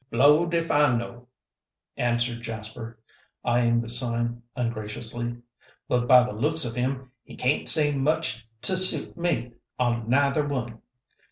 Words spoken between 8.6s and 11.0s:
to suit me on neither one.